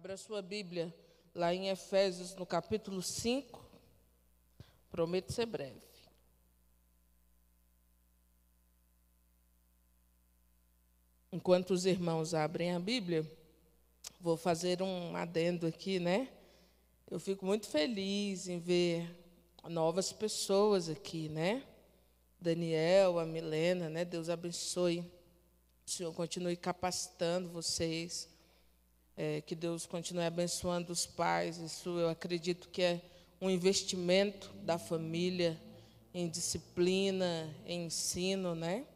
[0.00, 0.94] Abra sua Bíblia
[1.34, 3.62] lá em Efésios, no capítulo 5.
[4.90, 5.78] Prometo ser breve.
[11.30, 13.30] Enquanto os irmãos abrem a Bíblia,
[14.18, 16.32] vou fazer um adendo aqui, né?
[17.10, 19.06] Eu fico muito feliz em ver
[19.68, 21.62] novas pessoas aqui, né?
[22.40, 24.06] Daniel, a Milena, né?
[24.06, 25.00] Deus abençoe.
[25.86, 28.30] O Senhor continue capacitando vocês
[29.20, 31.58] é, que Deus continue abençoando os pais.
[31.58, 33.02] Isso eu acredito que é
[33.38, 35.60] um investimento da família
[36.14, 38.86] em disciplina, em ensino, né?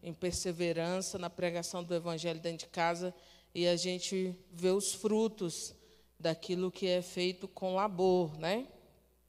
[0.00, 3.12] em perseverança na pregação do Evangelho dentro de casa
[3.52, 5.74] e a gente vê os frutos
[6.18, 8.68] daquilo que é feito com labor, né?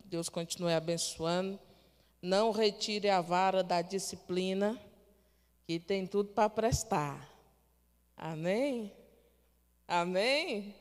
[0.06, 1.60] Deus continue abençoando.
[2.22, 4.80] Não retire a vara da disciplina,
[5.66, 7.28] que tem tudo para prestar.
[8.16, 8.94] Amém?
[9.88, 10.74] Amém?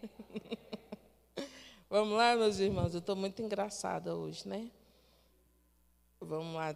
[1.91, 2.95] Vamos lá, meus irmãos.
[2.95, 4.71] Eu estou muito engraçada hoje, né?
[6.21, 6.75] Vamos lá.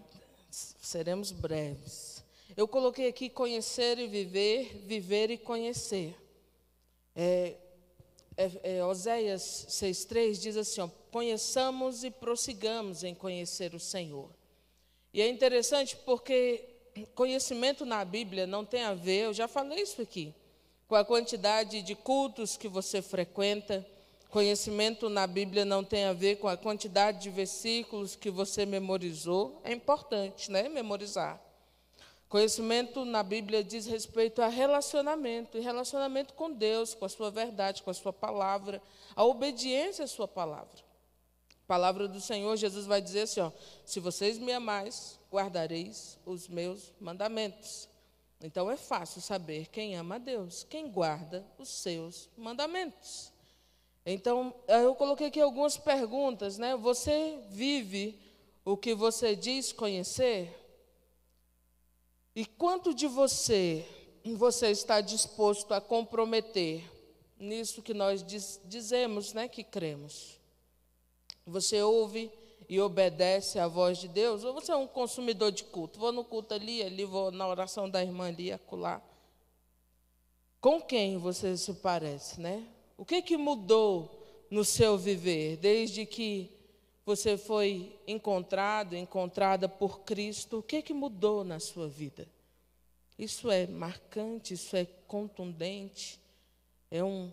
[0.51, 2.25] Seremos breves.
[2.57, 6.17] Eu coloquei aqui conhecer e viver, viver e conhecer.
[7.15, 7.57] É,
[8.37, 14.31] é, é, Oséias 6,3 diz assim: ó, conheçamos e prossigamos em conhecer o Senhor.
[15.13, 16.75] E é interessante porque
[17.15, 20.35] conhecimento na Bíblia não tem a ver, eu já falei isso aqui
[20.89, 23.87] com a quantidade de cultos que você frequenta.
[24.31, 29.61] Conhecimento na Bíblia não tem a ver com a quantidade de versículos que você memorizou.
[29.65, 30.69] É importante, né?
[30.69, 31.41] Memorizar.
[32.29, 37.85] Conhecimento na Bíblia diz respeito a relacionamento, e relacionamento com Deus, com a sua verdade,
[37.85, 38.83] com a sua palavra,
[39.15, 40.85] a obediência à sua palavra.
[41.65, 43.53] A palavra do Senhor, Jesus vai dizer assim: ó,
[43.85, 47.89] se vocês me amais, guardareis os meus mandamentos.
[48.41, 53.33] Então é fácil saber quem ama a Deus, quem guarda os seus mandamentos.
[54.05, 56.77] Então, eu coloquei aqui algumas perguntas, né?
[56.77, 58.17] Você vive
[58.65, 60.55] o que você diz conhecer?
[62.35, 63.85] E quanto de você
[64.35, 66.83] você está disposto a comprometer
[67.39, 70.41] nisso que nós diz, dizemos, né, que cremos?
[71.47, 72.31] Você ouve
[72.69, 75.99] e obedece à voz de Deus, ou você é um consumidor de culto?
[75.99, 79.01] Vou no culto ali, ali vou na oração da irmã ali, acolá.
[80.61, 82.67] Com quem você se parece, né?
[82.97, 86.51] O que que mudou no seu viver desde que
[87.05, 90.59] você foi encontrado, encontrada por Cristo?
[90.59, 92.27] O que que mudou na sua vida?
[93.19, 96.21] Isso é marcante, isso é contundente,
[96.91, 97.31] é um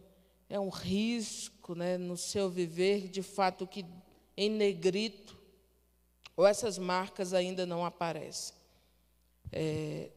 [0.50, 3.84] é um risco, né, no seu viver, de fato que
[4.36, 5.38] em negrito,
[6.36, 8.56] ou essas marcas ainda não aparecem.
[9.52, 10.10] É,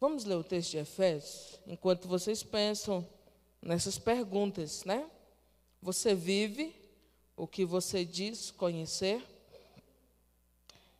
[0.00, 3.06] vamos ler o texto de Efésios, enquanto vocês pensam
[3.62, 5.08] nessas perguntas, né?
[5.80, 6.74] Você vive
[7.36, 9.22] o que você diz conhecer?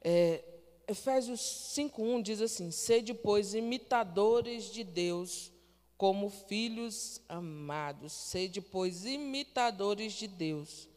[0.01, 0.45] É,
[0.87, 1.41] Efésios
[1.75, 5.51] 5,1 diz assim: Sede, pois, imitadores de Deus,
[5.97, 8.13] como filhos amados.
[8.13, 10.89] Sede, pois, imitadores de Deus,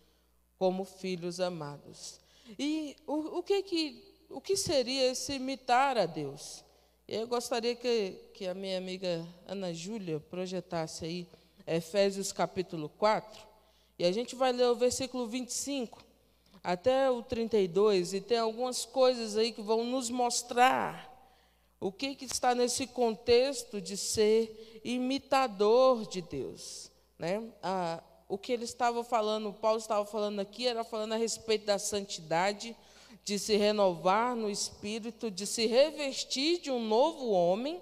[0.58, 2.20] como filhos amados.
[2.58, 6.64] E o, o, que, que, o que seria esse imitar a Deus?
[7.08, 11.28] Eu gostaria que, que a minha amiga Ana Júlia projetasse aí
[11.66, 13.48] Efésios capítulo 4,
[14.00, 16.06] e a gente vai ler o versículo 25
[16.64, 21.14] até o 32, e tem algumas coisas aí que vão nos mostrar
[21.80, 26.92] o que, que está nesse contexto de ser imitador de Deus.
[27.18, 27.44] Né?
[27.62, 31.80] Ah, o que ele estava falando, Paulo estava falando aqui, era falando a respeito da
[31.80, 32.76] santidade,
[33.24, 37.82] de se renovar no espírito, de se revestir de um novo homem,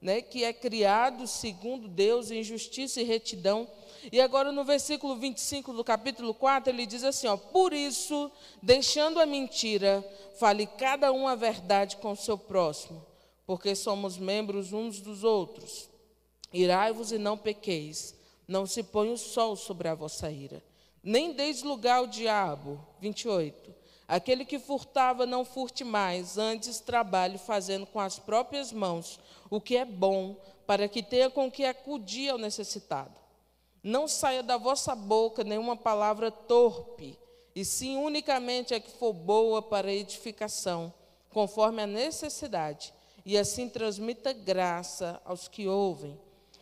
[0.00, 3.66] né, que é criado segundo Deus em justiça e retidão.
[4.12, 8.30] E agora no versículo 25 do capítulo 4, ele diz assim, ó: "Por isso,
[8.62, 10.04] deixando a mentira,
[10.38, 13.04] fale cada um a verdade com o seu próximo,
[13.46, 15.88] porque somos membros uns dos outros.
[16.52, 18.14] Irai-vos e não pequeis."
[18.46, 20.62] Não se põe o sol sobre a vossa ira,
[21.02, 22.80] nem deis lugar ao diabo.
[23.00, 23.74] 28.
[24.06, 29.76] Aquele que furtava, não furte mais, antes trabalhe fazendo com as próprias mãos o que
[29.76, 30.36] é bom,
[30.66, 33.14] para que tenha com que acudir ao necessitado.
[33.82, 37.18] Não saia da vossa boca nenhuma palavra torpe,
[37.54, 40.92] e sim unicamente a que for boa para edificação,
[41.30, 42.92] conforme a necessidade,
[43.24, 46.18] e assim transmita graça aos que ouvem.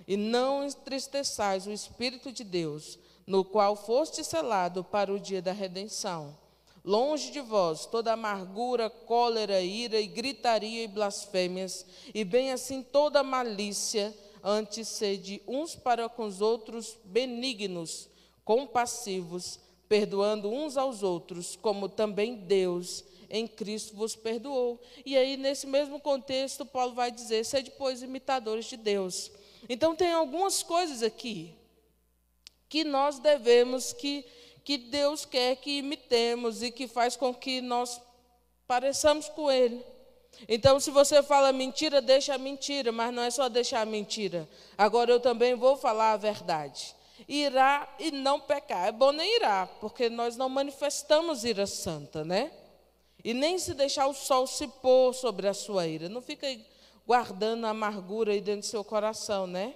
[0.06, 5.52] E não entristeçais o Espírito de Deus, no qual foste selado para o dia da
[5.52, 6.36] redenção.
[6.84, 13.22] Longe de vós toda amargura, cólera, ira e gritaria e blasfêmias, e bem assim toda
[13.22, 14.12] malícia,
[14.42, 18.08] antes sede uns para com os outros benignos,
[18.44, 24.78] compassivos, perdoando uns aos outros, como também Deus em Cristo vos perdoou.
[25.06, 29.30] E aí, nesse mesmo contexto, Paulo vai dizer: sede, pois, imitadores de Deus.
[29.68, 31.54] Então, tem algumas coisas aqui
[32.68, 34.24] que nós devemos, que,
[34.64, 38.00] que Deus quer que imitemos e que faz com que nós
[38.66, 39.84] pareçamos com Ele.
[40.48, 44.48] Então, se você fala mentira, deixa a mentira, mas não é só deixar a mentira.
[44.76, 46.94] Agora eu também vou falar a verdade.
[47.28, 48.88] Irá e não pecar.
[48.88, 52.50] É bom nem irá, porque nós não manifestamos ira santa, né?
[53.22, 56.08] E nem se deixar o sol se pôr sobre a sua ira.
[56.08, 56.46] Não fica
[57.12, 59.74] guardando a amargura aí dentro do seu coração, né?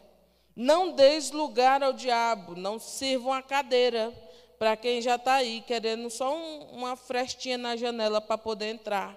[0.57, 4.11] Não deis lugar ao diabo, não sirvam a cadeira
[4.59, 9.15] para quem já está aí querendo só um, uma frestinha na janela para poder entrar.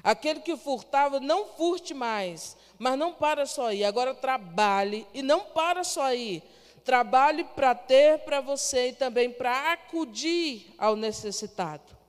[0.00, 3.82] Aquele que furtava, não furte mais, mas não para só aí.
[3.82, 6.44] Agora trabalhe e não para só aí.
[6.84, 11.99] Trabalhe para ter para você e também para acudir ao necessitado.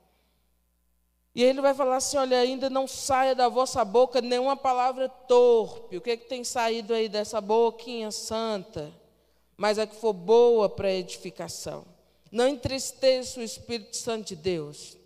[1.34, 5.98] E ele vai falar assim: olha, ainda não saia da vossa boca nenhuma palavra torpe.
[5.98, 8.94] O que, é que tem saído aí dessa boquinha santa?
[9.56, 11.86] Mas a que for boa para edificação.
[12.32, 14.98] Não entristeça o Espírito Santo de Deus.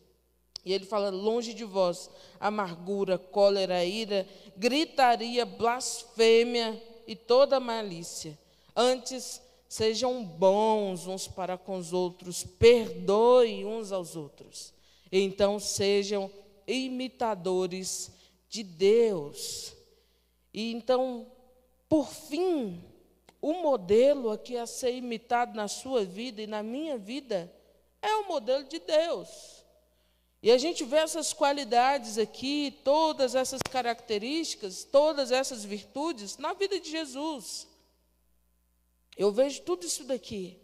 [0.63, 8.37] E ele fala: longe de vós, amargura, cólera, ira, gritaria, blasfêmia e toda malícia.
[8.75, 9.39] Antes,
[9.69, 14.74] sejam bons uns para com os outros, perdoe uns aos outros
[15.19, 16.31] então sejam
[16.67, 18.11] imitadores
[18.49, 19.73] de Deus.
[20.53, 21.31] E então,
[21.87, 22.83] por fim,
[23.41, 27.53] o modelo aqui a ser imitado na sua vida e na minha vida
[28.01, 29.63] é o modelo de Deus.
[30.41, 36.79] E a gente vê essas qualidades aqui, todas essas características, todas essas virtudes na vida
[36.79, 37.67] de Jesus.
[39.17, 40.59] Eu vejo tudo isso daqui.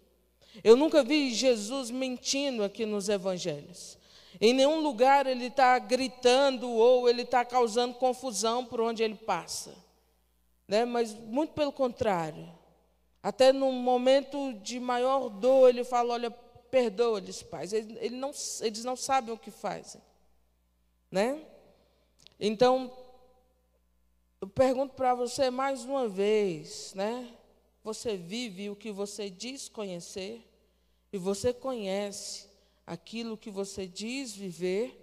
[0.63, 3.97] Eu nunca vi Jesus mentindo aqui nos evangelhos.
[4.39, 9.75] Em nenhum lugar ele está gritando ou ele está causando confusão por onde ele passa.
[10.68, 10.86] Né?
[10.86, 12.50] Mas muito pelo contrário.
[13.22, 17.74] Até no momento de maior dor, ele fala: Olha, perdoa-lhes, pais.
[17.74, 18.31] Eles, ele não,
[18.62, 20.01] eles não sabem o que fazem.
[21.12, 21.45] Né?
[22.39, 22.92] Então,
[24.39, 27.31] eu pergunto para você mais uma vez: né?
[27.83, 30.48] Você vive o que você diz conhecer?
[31.13, 32.50] E você conhece
[32.92, 34.98] aquilo que você diz viver.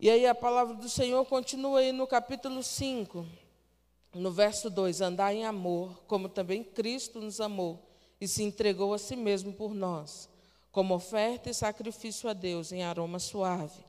[0.00, 3.26] E aí a palavra do Senhor continua aí no capítulo 5,
[4.14, 7.86] no verso 2: Andar em amor, como também Cristo nos amou
[8.18, 10.26] e se entregou a si mesmo por nós,
[10.72, 13.84] como oferta e sacrifício a Deus em aroma suave.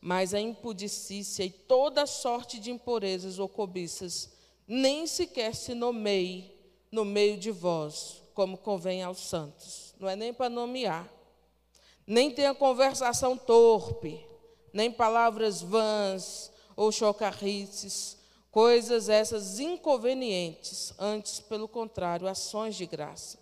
[0.00, 4.32] Mas a impudicícia e toda sorte de impurezas ou cobiças
[4.66, 6.52] nem sequer se nomeie
[6.90, 9.94] no meio de vós, como convém aos santos.
[10.00, 11.08] Não é nem para nomear,
[12.06, 14.24] nem tenha conversação torpe,
[14.72, 18.16] nem palavras vãs ou chocarrices,
[18.50, 23.38] coisas essas inconvenientes, antes, pelo contrário, ações de graça.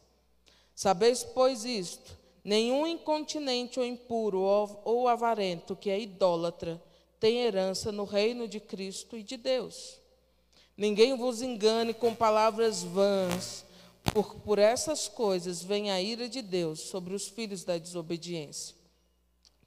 [0.74, 6.82] Sabeis, pois, isto: nenhum incontinente ou impuro ou, avarento que é idólatra
[7.20, 10.00] tem herança no reino de Cristo e de Deus.
[10.76, 13.64] Ninguém vos engane com palavras vãs,
[14.12, 18.76] por, por essas coisas vem a ira de Deus sobre os filhos da desobediência.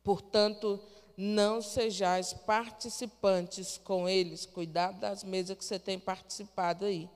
[0.03, 0.79] Portanto,
[1.17, 4.45] não sejais participantes com eles.
[4.45, 7.09] Cuidado das mesas que você tem participado aí.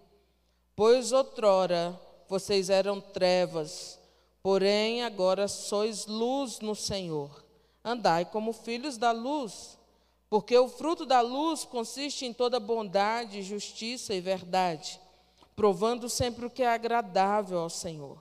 [0.76, 4.00] Pois outrora vocês eram trevas,
[4.42, 7.46] porém agora sois luz no Senhor.
[7.84, 9.78] Andai como filhos da luz,
[10.30, 15.01] porque o fruto da luz consiste em toda bondade, justiça e verdade
[15.56, 18.18] provando sempre o que é agradável ao Senhor.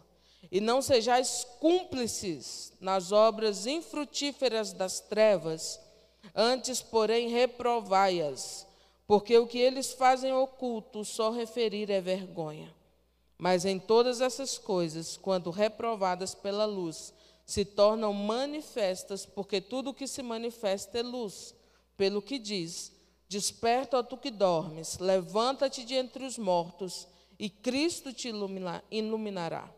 [0.50, 5.80] E não sejais cúmplices nas obras infrutíferas das trevas,
[6.34, 8.66] antes, porém, reprovai-as,
[9.06, 12.75] porque o que eles fazem oculto, só referir é vergonha.
[13.38, 17.14] Mas em todas essas coisas, quando reprovadas pela luz,
[17.46, 21.54] se tornam manifestas, porque tudo o que se manifesta é luz,
[21.96, 22.92] pelo que diz:
[23.28, 27.08] Desperta, ó tu que dormes, levanta-te de entre os mortos
[27.40, 28.28] e Cristo te
[28.90, 29.73] iluminará.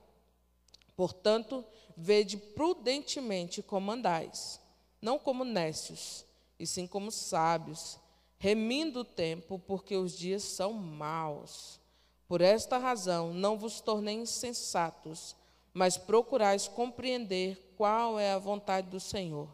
[0.97, 1.65] Portanto,
[1.97, 4.61] vede prudentemente como andais,
[5.01, 6.27] não como nécios,
[6.59, 8.01] e sim como sábios,
[8.37, 11.79] remindo o tempo, porque os dias são maus.
[12.27, 15.37] Por esta razão, não vos tornei insensatos,
[15.73, 19.49] mas procurais compreender qual é a vontade do Senhor.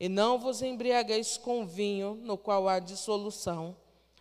[0.00, 3.76] E não vos embriagueis com vinho, no qual há dissolução,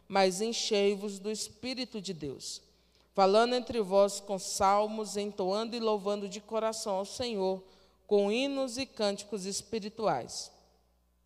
[0.08, 2.62] mas enchei-vos do Espírito de Deus
[3.14, 7.64] falando entre vós com salmos, entoando e louvando de coração ao Senhor,
[8.08, 10.52] com hinos e cânticos espirituais,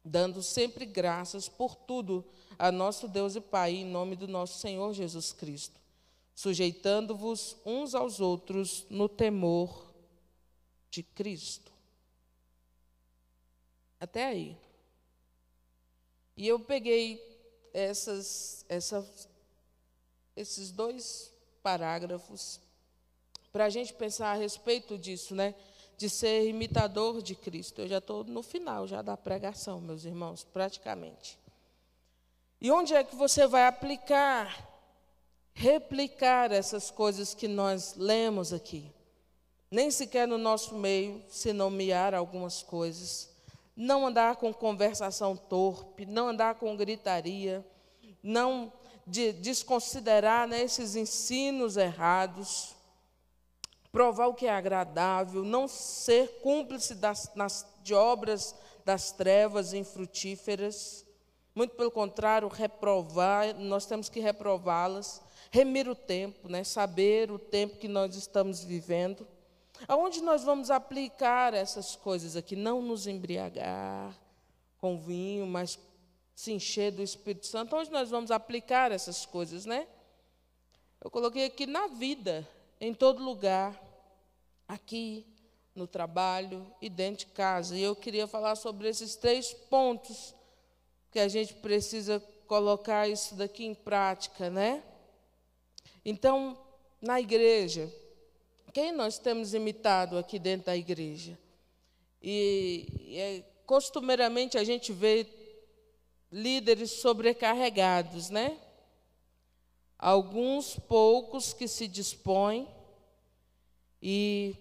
[0.03, 2.23] dando sempre graças por tudo
[2.59, 5.79] a nosso Deus e Pai, em nome do nosso Senhor Jesus Cristo,
[6.35, 9.87] sujeitando-vos uns aos outros no temor
[10.89, 11.71] de Cristo.
[13.99, 14.57] Até aí.
[16.35, 17.19] E eu peguei
[17.73, 18.65] essas,
[20.35, 21.33] esses dois
[21.67, 22.61] parágrafos
[23.51, 25.53] para a gente pensar a respeito disso, né?
[25.97, 27.81] De ser imitador de Cristo.
[27.81, 31.37] Eu já estou no final já da pregação, meus irmãos, praticamente.
[32.61, 34.65] E onde é que você vai aplicar,
[35.53, 38.89] replicar essas coisas que nós lemos aqui?
[39.69, 43.29] Nem sequer no nosso meio se nomear algumas coisas.
[43.75, 47.65] Não andar com conversação torpe, não andar com gritaria,
[48.23, 48.71] não
[49.07, 52.75] de desconsiderar né, esses ensinos errados,
[53.89, 61.05] provar o que é agradável, não ser cúmplice das, nas, de obras das trevas infrutíferas.
[61.55, 65.21] Muito pelo contrário, reprovar, nós temos que reprová-las,
[65.51, 66.65] remir o tempo, né?
[66.65, 69.25] saber o tempo que nós estamos vivendo.
[69.87, 72.57] Aonde nós vamos aplicar essas coisas aqui?
[72.57, 74.13] Não nos embriagar
[74.79, 75.79] com vinho, mas
[76.37, 77.75] se encher do Espírito Santo.
[77.75, 79.87] Onde nós vamos aplicar essas coisas, né?
[81.03, 82.47] Eu coloquei aqui na vida,
[82.79, 83.75] em todo lugar,
[84.67, 85.25] aqui,
[85.73, 87.75] no trabalho e dentro de casa.
[87.75, 90.35] E eu queria falar sobre esses três pontos
[91.11, 94.83] que a gente precisa colocar isso daqui em prática, né?
[96.05, 96.55] Então,
[97.01, 97.91] na igreja,
[98.71, 101.35] quem nós temos imitado aqui dentro da igreja?
[102.21, 105.27] E, e é, costumeiramente a gente vê
[106.31, 108.59] líderes sobrecarregados, né?
[109.97, 112.67] Alguns poucos que se dispõem
[114.01, 114.55] e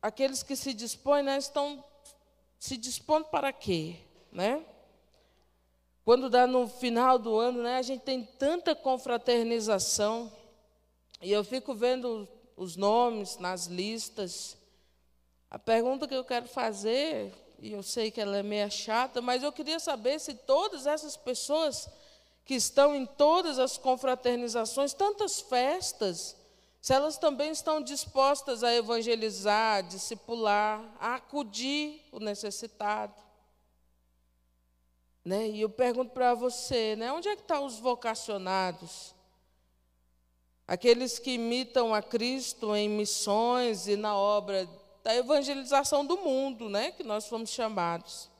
[0.00, 1.84] aqueles que se dispõem, né, estão
[2.58, 3.96] se dispondo para quê,
[4.32, 4.64] né?
[6.04, 10.30] Quando dá no final do ano, né, a gente tem tanta confraternização,
[11.20, 14.56] e eu fico vendo os nomes nas listas.
[15.50, 17.32] A pergunta que eu quero fazer,
[17.64, 21.16] e eu sei que ela é meio chata, mas eu queria saber se todas essas
[21.16, 21.88] pessoas
[22.44, 26.36] que estão em todas as confraternizações, tantas festas,
[26.78, 33.14] se elas também estão dispostas a evangelizar, a discipular, a acudir o necessitado.
[35.24, 35.48] Né?
[35.48, 37.10] E eu pergunto para você, né?
[37.14, 39.14] onde é que estão tá os vocacionados?
[40.68, 44.68] Aqueles que imitam a Cristo em missões e na obra
[45.04, 46.90] da evangelização do mundo, né?
[46.90, 48.30] que nós fomos chamados.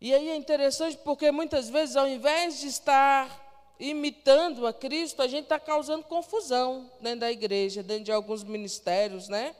[0.00, 5.26] E aí é interessante porque muitas vezes, ao invés de estar imitando a Cristo, a
[5.26, 9.56] gente está causando confusão dentro da igreja, dentro de alguns ministérios, né?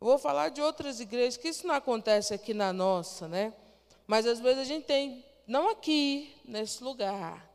[0.00, 3.52] Eu vou falar de outras igrejas, que isso não acontece aqui na nossa, né?
[4.06, 7.48] Mas às vezes a gente tem, não aqui, nesse lugar,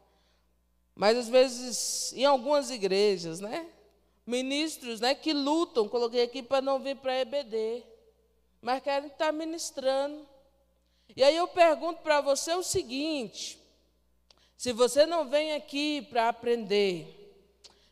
[0.93, 3.65] mas às vezes em algumas igrejas, né?
[4.25, 7.84] Ministros né, que lutam, coloquei aqui para não vir para a EBD,
[8.62, 10.27] mas querem estar ministrando.
[11.15, 13.60] E aí eu pergunto para você o seguinte:
[14.58, 17.25] se você não vem aqui para aprender,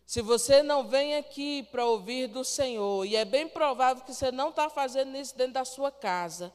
[0.06, 4.32] se você não vem aqui para ouvir do Senhor, e é bem provável que você
[4.32, 6.54] não está fazendo isso dentro da sua casa,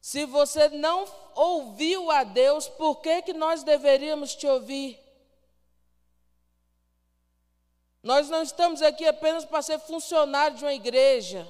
[0.00, 5.03] se você não ouviu a Deus, por que, que nós deveríamos te ouvir?
[8.04, 11.44] Nós não estamos aqui apenas para ser funcionário de uma igreja.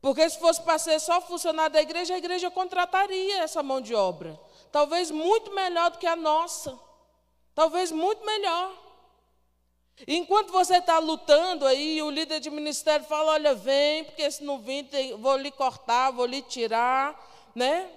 [0.00, 3.94] Porque se fosse para ser só funcionário da igreja, a igreja contrataria essa mão de
[3.94, 4.38] obra.
[4.70, 6.78] Talvez muito melhor do que a nossa.
[7.54, 8.72] Talvez muito melhor.
[10.06, 14.60] enquanto você está lutando aí, o líder de ministério fala: olha, vem, porque se não
[14.60, 14.86] vir,
[15.18, 17.88] vou lhe cortar, vou lhe tirar né?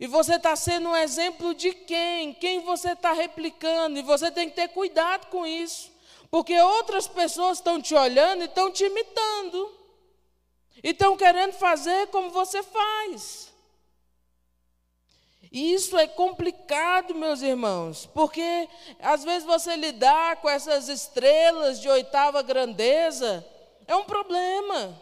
[0.00, 2.34] E você está sendo um exemplo de quem?
[2.34, 3.98] Quem você está replicando?
[3.98, 5.92] E você tem que ter cuidado com isso.
[6.30, 9.72] Porque outras pessoas estão te olhando e estão te imitando.
[10.82, 13.52] E estão querendo fazer como você faz.
[15.50, 18.68] E isso é complicado, meus irmãos, porque
[19.00, 23.46] às vezes você lidar com essas estrelas de oitava grandeza
[23.86, 25.00] é um problema.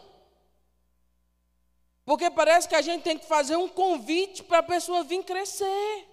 [2.05, 6.07] Porque parece que a gente tem que fazer um convite para a pessoa vir crescer.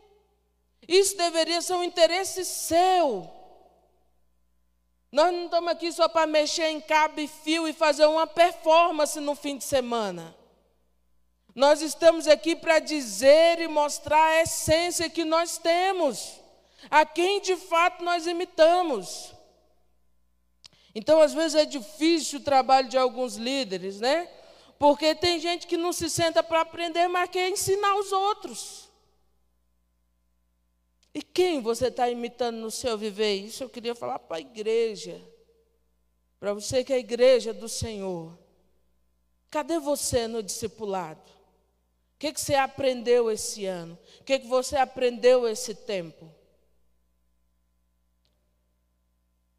[0.89, 3.31] Isso deveria ser um interesse seu.
[5.13, 9.21] Nós não estamos aqui só para mexer em cabo e fio e fazer uma performance
[9.21, 10.35] no fim de semana.
[11.55, 16.41] Nós estamos aqui para dizer e mostrar a essência que nós temos,
[16.91, 19.35] a quem de fato nós imitamos.
[20.95, 24.27] Então, às vezes, é difícil o trabalho de alguns líderes, né?
[24.79, 28.82] Porque tem gente que não se senta para aprender, mas quer ensinar os outros.
[31.15, 33.35] E quem você está imitando no seu viver?
[33.35, 35.21] Isso eu queria falar para a igreja.
[36.41, 38.37] Para você que é a igreja do Senhor.
[39.51, 41.31] Cadê você no discipulado?
[42.15, 43.99] O que, que você aprendeu esse ano?
[44.21, 46.33] O que, que você aprendeu esse tempo?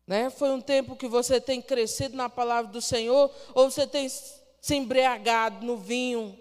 [0.08, 0.30] Né?
[0.30, 4.76] Foi um tempo que você tem crescido na palavra do Senhor ou você tem se
[4.76, 6.38] embriagado no vinho?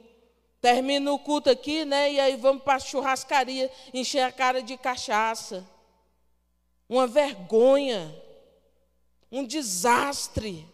[0.63, 2.13] Termina o culto aqui, né?
[2.13, 5.69] E aí vamos para a churrascaria encher a cara de cachaça.
[6.89, 8.15] Uma vergonha,
[9.31, 10.65] um desastre.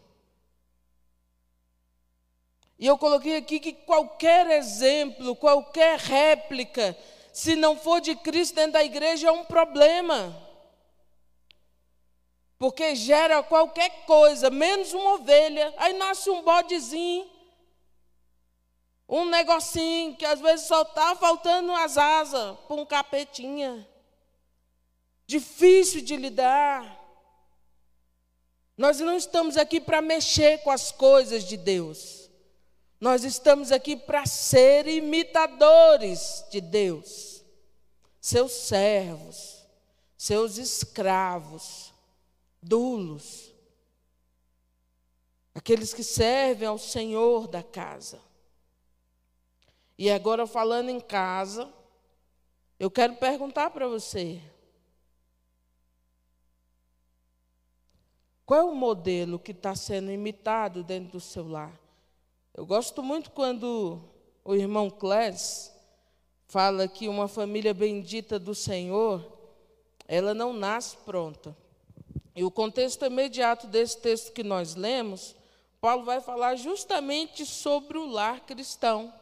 [2.79, 6.95] E eu coloquei aqui que qualquer exemplo, qualquer réplica,
[7.33, 10.37] se não for de Cristo dentro da igreja, é um problema.
[12.59, 17.38] Porque gera qualquer coisa, menos uma ovelha, aí nasce um bodezinho,
[19.09, 23.89] um negocinho que às vezes só está faltando as asas para um capetinha.
[25.27, 26.97] Difícil de lidar.
[28.77, 32.31] Nós não estamos aqui para mexer com as coisas de Deus.
[33.01, 37.45] Nós estamos aqui para ser imitadores de Deus,
[38.21, 39.65] seus servos,
[40.17, 41.95] seus escravos
[42.61, 43.53] dulos,
[45.55, 48.21] aqueles que servem ao Senhor da casa.
[49.99, 51.69] E agora, falando em casa,
[52.79, 54.41] eu quero perguntar para você:
[58.47, 61.77] qual é o modelo que está sendo imitado dentro do seu lar?
[62.55, 64.01] Eu gosto muito quando
[64.45, 65.75] o irmão Clés
[66.47, 69.37] fala que uma família bendita do Senhor,
[70.07, 71.57] ela não nasce pronta.
[72.35, 75.35] E o contexto imediato desse texto que nós lemos,
[75.81, 79.13] Paulo vai falar justamente sobre o lar cristão,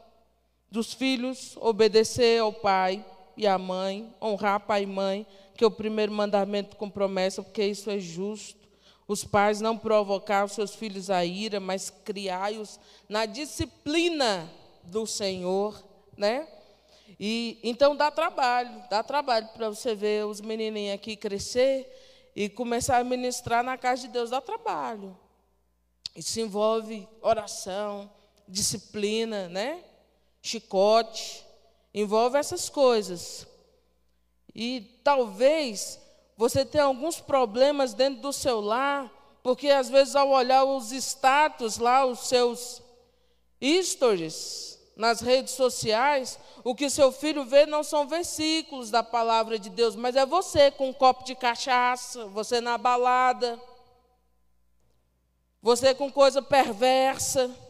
[0.71, 3.05] dos filhos obedecer ao pai
[3.37, 5.27] e à mãe, honrar pai e mãe,
[5.57, 8.67] que é o primeiro mandamento com promessa, porque isso é justo.
[9.09, 14.51] Os pais não provocar os seus filhos a ira, mas criai-os na disciplina
[14.83, 15.83] do Senhor,
[16.17, 16.49] né?
[17.19, 21.89] E então dá trabalho, dá trabalho para você ver os menininhos aqui crescer
[22.35, 25.17] e começar a ministrar na casa de Deus dá trabalho.
[26.15, 28.11] Isso envolve oração,
[28.49, 29.85] disciplina, né?
[30.47, 31.45] Chicote,
[31.93, 33.47] envolve essas coisas.
[34.55, 35.99] E talvez
[36.37, 39.11] você tenha alguns problemas dentro do seu lar,
[39.43, 42.83] porque às vezes ao olhar os status lá, os seus
[43.83, 49.69] stories, nas redes sociais, o que seu filho vê não são versículos da palavra de
[49.69, 53.61] Deus, mas é você com um copo de cachaça, você na balada,
[55.61, 57.66] você com coisa perversa.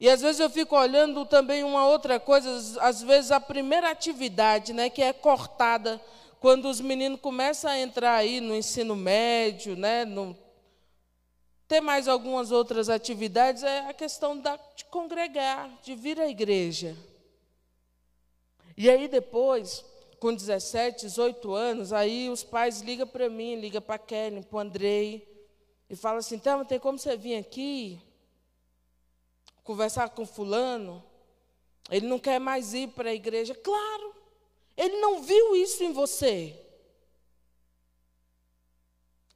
[0.00, 4.72] E às vezes eu fico olhando também uma outra coisa, às vezes a primeira atividade,
[4.72, 6.00] né, que é cortada
[6.40, 10.34] quando os meninos começam a entrar aí no ensino médio, né, no
[11.68, 16.96] ter mais algumas outras atividades é a questão da, de congregar, de vir à igreja.
[18.76, 19.84] E aí depois,
[20.18, 24.56] com 17, 18 anos, aí os pais ligam para mim, ligam para a Kelly, para
[24.56, 25.28] o Andrei,
[25.88, 28.00] e falam assim, então, tem como você vir aqui
[29.70, 31.00] conversar com fulano?
[31.88, 33.54] Ele não quer mais ir para a igreja.
[33.54, 34.14] Claro,
[34.76, 36.60] ele não viu isso em você.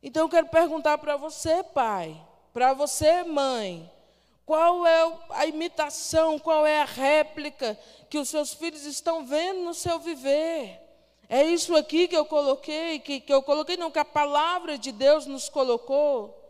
[0.03, 2.21] Então eu quero perguntar para você, pai,
[2.53, 3.89] para você, mãe,
[4.45, 7.79] qual é a imitação, qual é a réplica
[8.11, 10.81] que os seus filhos estão vendo no seu viver?
[11.29, 14.91] É isso aqui que eu coloquei, que, que eu coloquei, não, que a palavra de
[14.91, 16.44] Deus nos colocou.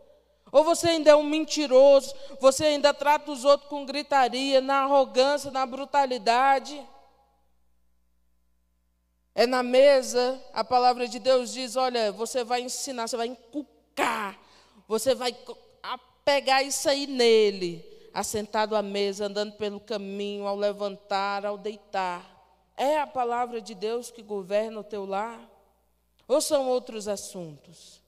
[0.55, 5.51] Ou você ainda é um mentiroso, você ainda trata os outros com gritaria, na arrogância,
[5.51, 6.81] na brutalidade.
[9.35, 14.39] É na mesa, a palavra de Deus diz: olha, você vai ensinar, você vai encucar,
[14.87, 15.35] você vai
[16.23, 22.25] pegar isso aí nele, assentado à mesa, andando pelo caminho, ao levantar, ao deitar.
[22.77, 25.37] É a palavra de Deus que governa o teu lar?
[26.29, 28.04] Ou são outros assuntos?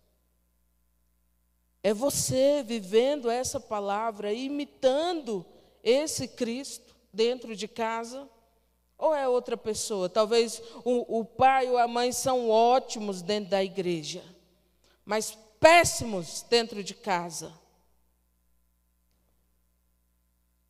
[1.83, 5.45] É você vivendo essa palavra, imitando
[5.83, 8.27] esse Cristo dentro de casa?
[8.97, 10.09] Ou é outra pessoa?
[10.09, 14.23] Talvez o, o pai ou a mãe são ótimos dentro da igreja,
[15.05, 17.53] mas péssimos dentro de casa.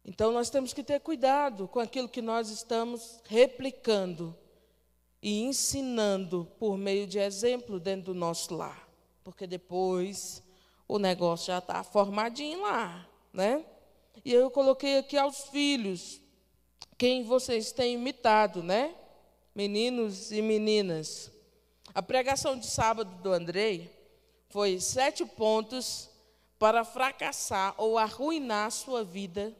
[0.03, 4.35] Então nós temos que ter cuidado com aquilo que nós estamos replicando
[5.21, 8.87] e ensinando por meio de exemplo dentro do nosso lar,
[9.23, 10.41] porque depois
[10.87, 13.65] o negócio já está formadinho lá, né?
[14.23, 16.21] E eu coloquei aqui aos filhos,
[16.97, 18.95] quem vocês têm imitado, né?
[19.53, 21.31] Meninos e meninas.
[21.93, 23.91] A pregação de sábado do Andrei
[24.49, 26.09] foi sete pontos
[26.57, 29.55] para fracassar ou arruinar sua vida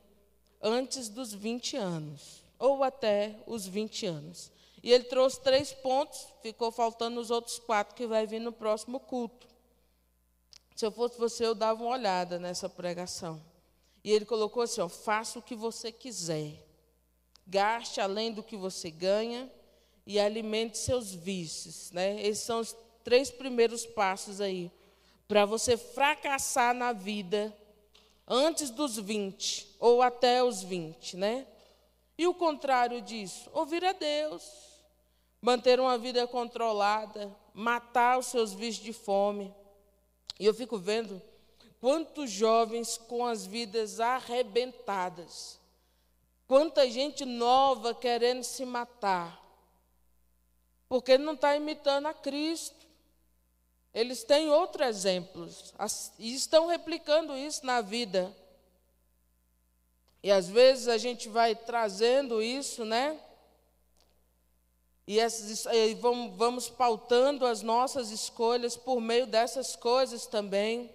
[0.61, 4.51] antes dos 20 anos, ou até os 20 anos.
[4.81, 8.99] E ele trouxe três pontos, ficou faltando os outros quatro que vai vir no próximo
[8.99, 9.47] culto.
[10.77, 13.41] Se eu fosse você, eu dava uma olhada nessa pregação.
[14.03, 16.53] E ele colocou assim: ó, faça o que você quiser,
[17.47, 19.51] gaste além do que você ganha
[20.05, 21.91] e alimente seus vícios.
[21.91, 22.21] Né?
[22.21, 24.71] Esses são os três primeiros passos aí
[25.27, 27.51] para você fracassar na vida
[28.27, 31.47] antes dos 20 ou até os 20, né?
[32.15, 34.43] E o contrário disso, ouvir a Deus,
[35.41, 39.51] manter uma vida controlada, matar os seus vícios de fome.
[40.39, 41.21] E eu fico vendo
[41.80, 45.60] quantos jovens com as vidas arrebentadas,
[46.47, 49.41] quanta gente nova querendo se matar,
[50.88, 52.88] porque não está imitando a Cristo.
[53.93, 55.73] Eles têm outros exemplos
[56.19, 58.36] e estão replicando isso na vida.
[60.21, 63.19] E às vezes a gente vai trazendo isso, né?
[65.07, 70.93] E, essas, e vamos, vamos pautando as nossas escolhas por meio dessas coisas também.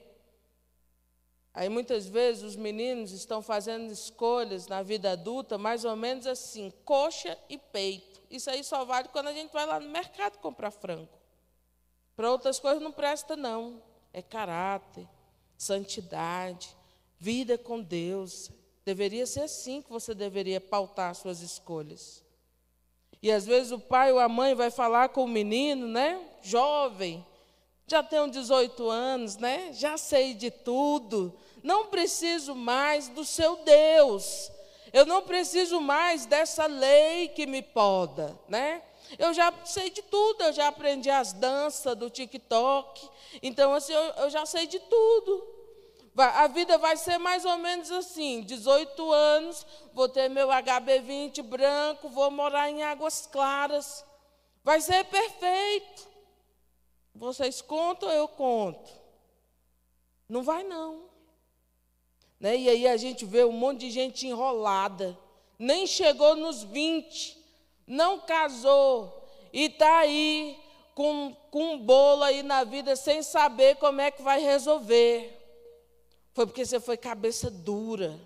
[1.54, 6.70] Aí muitas vezes os meninos estão fazendo escolhas na vida adulta mais ou menos assim,
[6.84, 8.20] coxa e peito.
[8.30, 11.08] Isso aí só vale quando a gente vai lá no mercado comprar frango.
[12.14, 13.82] Para outras coisas não presta, não.
[14.12, 15.08] É caráter,
[15.56, 16.76] santidade,
[17.18, 18.50] vida com Deus.
[18.84, 22.21] Deveria ser assim que você deveria pautar suas escolhas.
[23.22, 26.20] E às vezes o pai ou a mãe vai falar com o menino, né?
[26.42, 27.24] Jovem,
[27.86, 29.70] já tenho 18 anos, né?
[29.72, 31.32] Já sei de tudo.
[31.62, 34.50] Não preciso mais do seu Deus.
[34.92, 38.82] Eu não preciso mais dessa lei que me poda, né?
[39.18, 43.08] Eu já sei de tudo, eu já aprendi as danças do TikTok.
[43.42, 45.51] Então, assim, eu, eu já sei de tudo.
[46.16, 52.08] A vida vai ser mais ou menos assim: 18 anos, vou ter meu HB20 branco,
[52.08, 54.04] vou morar em Águas Claras.
[54.62, 56.08] Vai ser perfeito.
[57.14, 58.90] Vocês contam, eu conto.
[60.28, 61.04] Não vai, não.
[62.38, 62.56] Né?
[62.56, 65.18] E aí a gente vê um monte de gente enrolada.
[65.58, 67.42] Nem chegou nos 20
[67.86, 70.58] não casou e está aí
[70.94, 75.41] com, com um bolo aí na vida sem saber como é que vai resolver.
[76.32, 78.18] Foi porque você foi cabeça dura.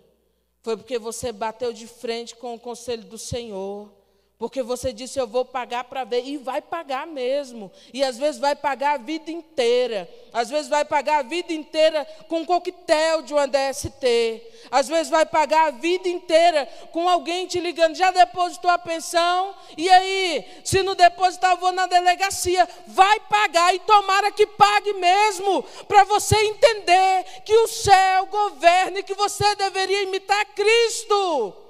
[0.63, 3.91] Foi porque você bateu de frente com o conselho do Senhor.
[4.39, 7.73] Porque você disse, eu vou pagar para ver, e vai pagar mesmo.
[7.93, 10.07] E às vezes vai pagar a vida inteira.
[10.31, 14.43] Às vezes vai pagar a vida inteira com um coquetel de uma DST.
[14.71, 19.55] Às vezes vai pagar a vida inteira com alguém te ligando, já depositou a pensão?
[19.75, 22.69] E aí, se não depositar, eu vou na delegacia.
[22.89, 29.15] Vai pagar e tomara que pague mesmo, para você entender que o céu governe, que
[29.15, 31.66] você deveria imitar Cristo.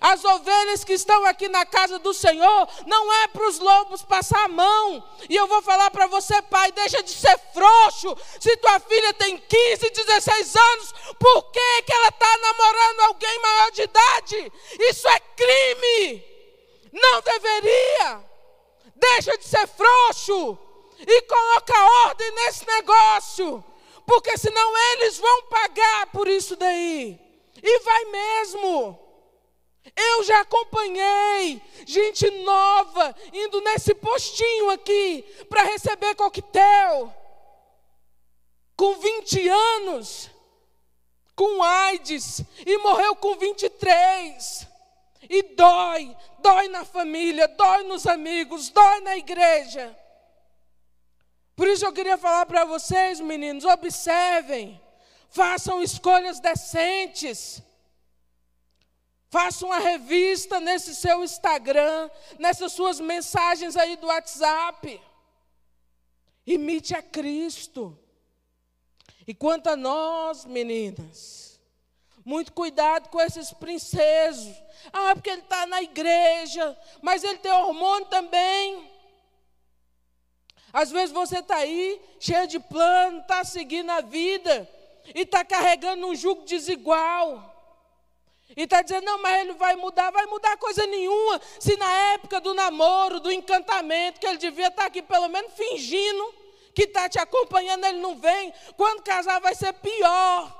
[0.00, 4.44] As ovelhas que estão aqui na casa do Senhor não é para os lobos passar
[4.44, 5.02] a mão.
[5.28, 8.16] E eu vou falar para você, pai, deixa de ser frouxo.
[8.38, 13.70] Se tua filha tem 15, 16 anos, por que, que ela está namorando alguém maior
[13.72, 14.52] de idade?
[14.78, 16.24] Isso é crime.
[16.92, 18.24] Não deveria.
[18.94, 20.58] Deixa de ser frouxo
[21.06, 23.64] e coloca ordem nesse negócio,
[24.06, 27.18] porque senão eles vão pagar por isso daí.
[27.62, 29.09] E vai mesmo.
[29.96, 37.14] Eu já acompanhei gente nova indo nesse postinho aqui para receber coquetel.
[38.76, 40.30] Com 20 anos,
[41.36, 44.66] com AIDS, e morreu com 23.
[45.28, 49.96] E dói, dói na família, dói nos amigos, dói na igreja.
[51.54, 54.80] Por isso eu queria falar para vocês, meninos, observem,
[55.28, 57.62] façam escolhas decentes.
[59.30, 65.00] Faça uma revista nesse seu Instagram, nessas suas mensagens aí do WhatsApp.
[66.44, 67.96] Imite a Cristo.
[69.24, 71.60] E quanto a nós, meninas,
[72.24, 74.52] muito cuidado com esses princesos.
[74.92, 78.90] Ah, porque ele está na igreja, mas ele tem hormônio também.
[80.72, 84.68] Às vezes você está aí, cheio de plano, está seguindo a vida,
[85.14, 87.59] e está carregando um jugo desigual.
[88.60, 91.40] E está dizendo, não, mas ele vai mudar, vai mudar coisa nenhuma.
[91.58, 95.50] Se na época do namoro, do encantamento, que ele devia estar tá aqui pelo menos
[95.54, 96.34] fingindo
[96.74, 98.52] que está te acompanhando, ele não vem.
[98.76, 100.59] Quando casar vai ser pior.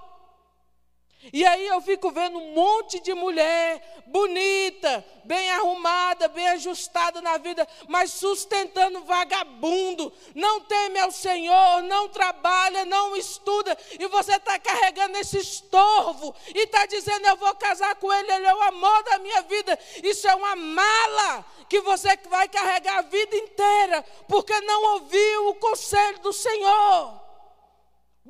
[1.33, 7.37] E aí eu fico vendo um monte de mulher bonita, bem arrumada, bem ajustada na
[7.37, 14.59] vida, mas sustentando vagabundo, não teme ao Senhor, não trabalha, não estuda, e você está
[14.59, 19.03] carregando esse estorvo e está dizendo: Eu vou casar com ele, ele é o amor
[19.05, 19.79] da minha vida.
[20.03, 25.55] Isso é uma mala que você vai carregar a vida inteira, porque não ouviu o
[25.57, 27.20] conselho do Senhor.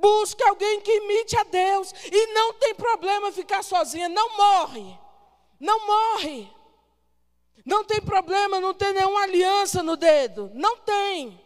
[0.00, 1.92] Busque alguém que imite a Deus.
[2.10, 4.08] E não tem problema ficar sozinha.
[4.08, 4.98] Não morre.
[5.58, 6.50] Não morre.
[7.64, 10.50] Não tem problema não ter nenhuma aliança no dedo.
[10.54, 11.40] Não tem.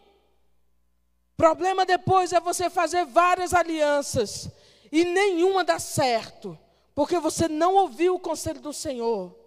[1.36, 4.48] Problema depois é você fazer várias alianças
[4.92, 6.56] e nenhuma dá certo,
[6.94, 9.43] porque você não ouviu o conselho do Senhor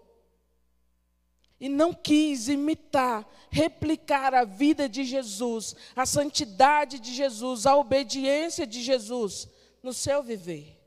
[1.60, 8.68] e não quis imitar, replicar a vida de Jesus, a santidade de Jesus, a obediência
[8.68, 9.48] de Jesus
[9.82, 10.78] no seu viver.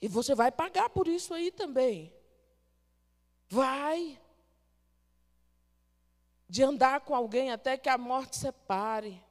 [0.00, 2.12] E você vai pagar por isso aí também.
[3.48, 4.18] Vai.
[6.48, 9.22] De andar com alguém até que a morte separe.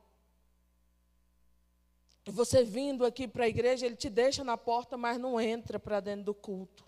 [2.26, 5.80] E você vindo aqui para a igreja, ele te deixa na porta, mas não entra
[5.80, 6.86] para dentro do culto.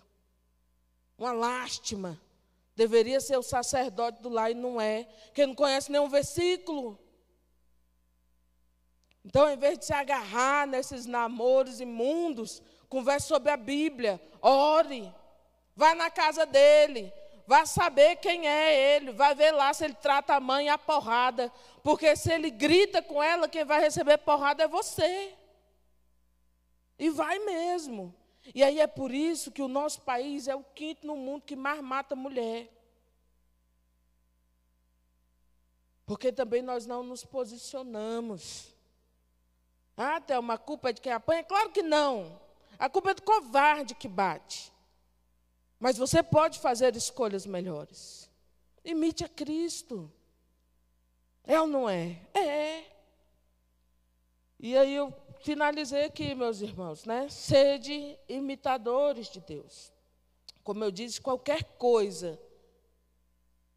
[1.18, 2.20] Uma lástima.
[2.74, 6.98] Deveria ser o sacerdote do lar e não é, que não conhece nenhum versículo.
[9.24, 15.12] Então, em vez de se agarrar nesses namoros imundos, converse sobre a Bíblia, ore,
[15.76, 17.12] vá na casa dele,
[17.46, 21.52] vá saber quem é ele, vai ver lá se ele trata a mãe a porrada,
[21.82, 25.34] porque se ele grita com ela, quem vai receber porrada é você.
[26.98, 28.14] E vai mesmo.
[28.54, 31.54] E aí é por isso que o nosso país é o quinto no mundo que
[31.54, 32.70] mais mata mulher.
[36.04, 38.74] Porque também nós não nos posicionamos.
[39.96, 41.44] Ah, Thelma, a culpa é de quem apanha?
[41.44, 42.40] Claro que não.
[42.78, 44.72] A culpa é do covarde que bate.
[45.78, 48.28] Mas você pode fazer escolhas melhores.
[48.84, 50.10] Imite a Cristo.
[51.44, 52.20] É ou não é?
[52.34, 52.91] É.
[54.62, 57.28] E aí eu finalizei aqui, meus irmãos, né?
[57.28, 59.92] Sede imitadores de Deus.
[60.62, 62.40] Como eu disse, qualquer coisa,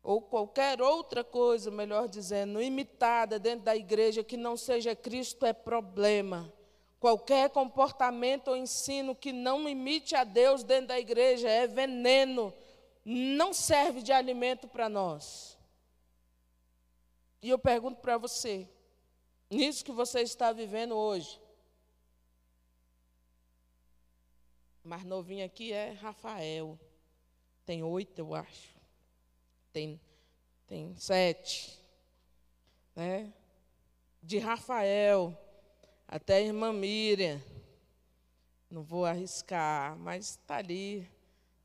[0.03, 5.53] ou qualquer outra coisa, melhor dizendo, imitada dentro da igreja que não seja Cristo é
[5.53, 6.53] problema.
[6.99, 12.53] Qualquer comportamento ou ensino que não imite a Deus dentro da igreja é veneno,
[13.03, 15.57] não serve de alimento para nós.
[17.41, 18.69] E eu pergunto para você,
[19.49, 21.39] nisso que você está vivendo hoje,
[24.84, 26.79] mais novinho aqui é Rafael.
[27.65, 28.75] Tem oito, eu acho.
[29.73, 29.99] Tem,
[30.67, 31.79] tem sete.
[32.95, 33.34] Né?
[34.21, 35.36] De Rafael
[36.08, 37.41] até a irmã Miriam.
[38.69, 41.10] Não vou arriscar, mas está ali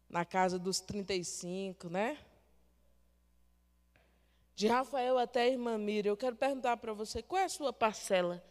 [0.08, 2.18] na casa dos 35, né?
[4.60, 7.72] De Rafael até a irmã Miriam, eu quero perguntar para você qual é a sua
[7.72, 8.44] parcela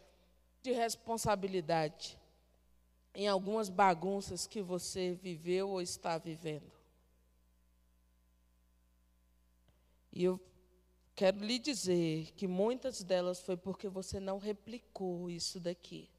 [0.60, 2.18] de responsabilidade
[3.14, 6.72] em algumas bagunças que você viveu ou está vivendo.
[10.12, 10.40] E eu
[11.14, 16.10] quero lhe dizer que muitas delas foi porque você não replicou isso daqui.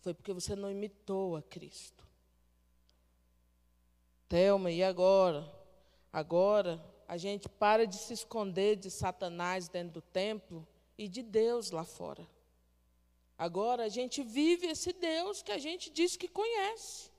[0.00, 2.04] Foi porque você não imitou a Cristo.
[4.28, 5.48] Thelma, e agora?
[6.12, 10.66] Agora a gente para de se esconder de Satanás dentro do templo
[10.98, 12.26] e de Deus lá fora.
[13.38, 17.10] Agora a gente vive esse Deus que a gente diz que conhece.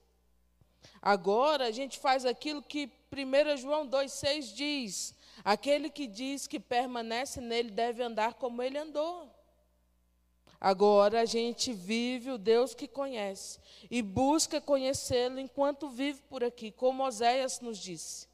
[1.01, 7.39] Agora a gente faz aquilo que 1 João 2,6 diz: aquele que diz que permanece
[7.39, 9.29] nele deve andar como ele andou.
[10.59, 13.59] Agora a gente vive o Deus que conhece
[13.91, 18.26] e busca conhecê-lo enquanto vive por aqui, como Oséias nos disse.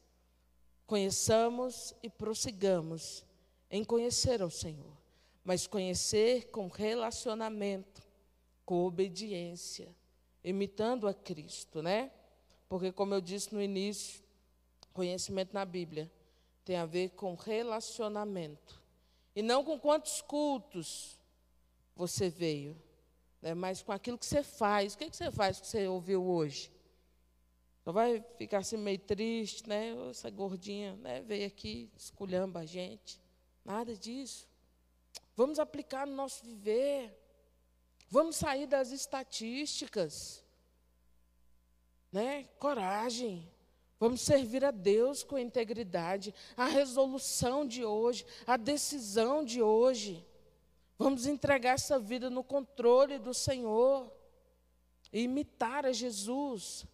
[0.86, 3.24] Conheçamos e prossigamos
[3.70, 5.04] em conhecer ao Senhor
[5.44, 8.02] mas conhecer com relacionamento,
[8.64, 9.94] com obediência,
[10.42, 12.10] imitando a Cristo, né?
[12.66, 14.24] Porque, como eu disse no início,
[14.94, 16.10] conhecimento na Bíblia
[16.64, 18.82] tem a ver com relacionamento.
[19.36, 21.18] E não com quantos cultos
[21.94, 22.80] você veio,
[23.42, 23.52] né?
[23.52, 24.94] mas com aquilo que você faz.
[24.94, 26.72] O que, é que você faz que você ouviu hoje?
[27.84, 29.94] Só vai ficar assim meio triste, né?
[30.08, 31.20] Essa gordinha né?
[31.20, 33.20] veio aqui, esculhamba a gente.
[33.62, 34.48] Nada disso.
[35.36, 37.14] Vamos aplicar no nosso viver.
[38.08, 40.42] Vamos sair das estatísticas.
[42.10, 42.44] Né?
[42.58, 43.52] Coragem.
[44.00, 46.34] Vamos servir a Deus com integridade.
[46.56, 50.26] A resolução de hoje, a decisão de hoje.
[50.96, 54.10] Vamos entregar essa vida no controle do Senhor
[55.12, 56.86] e imitar a Jesus.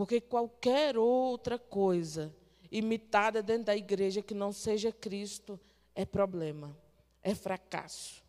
[0.00, 2.34] Porque qualquer outra coisa
[2.72, 5.60] imitada dentro da igreja que não seja Cristo
[5.94, 6.74] é problema,
[7.22, 8.24] é fracasso.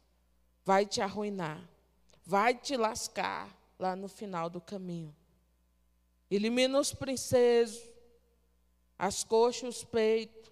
[0.65, 1.65] Vai te arruinar,
[2.25, 5.15] vai te lascar lá no final do caminho.
[6.29, 7.81] Elimina os princesos,
[8.99, 10.51] as coxas, os peitos.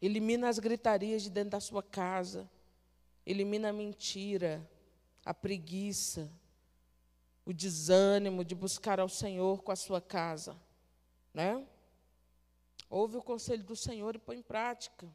[0.00, 2.48] Elimina as gritarias de dentro da sua casa.
[3.26, 4.64] Elimina a mentira,
[5.24, 6.30] a preguiça,
[7.44, 10.56] o desânimo de buscar ao Senhor com a sua casa,
[11.32, 11.66] né?
[12.88, 15.08] Ouve o conselho do Senhor e põe em prática.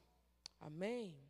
[0.59, 1.24] Amém.